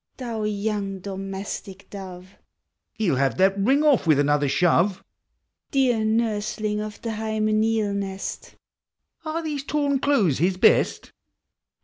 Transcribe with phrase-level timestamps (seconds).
[0.17, 2.29] Thou young domestic dove!
[2.99, 5.03] (lie '11 have that ring oil with another shove,)
[5.69, 8.55] Dear nursling of the hymeneal nest!
[9.23, 11.11] (Are these torn clothes his best?)